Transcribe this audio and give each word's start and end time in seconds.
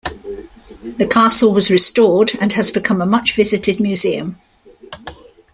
The 0.97 1.05
castle 1.07 1.53
was 1.53 1.69
restored 1.69 2.31
and 2.41 2.51
has 2.53 2.71
become 2.71 3.03
a 3.03 3.05
much 3.05 3.35
visited 3.35 3.79
museum. 3.79 4.41